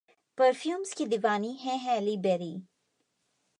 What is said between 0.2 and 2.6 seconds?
perfumes की दीवानी हैं हैली बेरी